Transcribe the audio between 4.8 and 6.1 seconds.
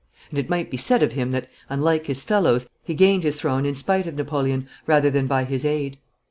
rather than by his aid.